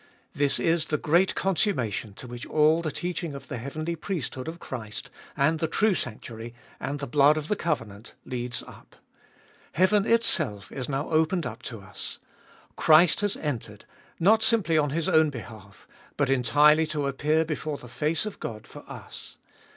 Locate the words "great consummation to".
0.97-2.25